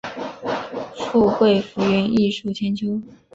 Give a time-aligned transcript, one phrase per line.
[0.95, 2.99] 富贵浮云，艺术千秋